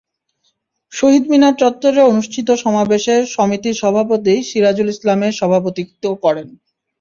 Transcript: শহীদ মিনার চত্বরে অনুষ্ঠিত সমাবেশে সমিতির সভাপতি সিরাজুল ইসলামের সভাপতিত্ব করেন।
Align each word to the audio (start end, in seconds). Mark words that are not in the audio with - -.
শহীদ 0.91 1.23
মিনার 1.31 1.55
চত্বরে 1.61 2.01
অনুষ্ঠিত 2.11 2.47
সমাবেশে 2.63 3.15
সমিতির 3.35 3.79
সভাপতি 3.81 4.33
সিরাজুল 4.49 4.89
ইসলামের 4.93 5.33
সভাপতিত্ব 5.39 6.03
করেন। 6.23 6.47